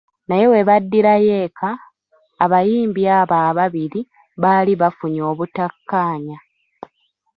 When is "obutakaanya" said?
5.31-6.37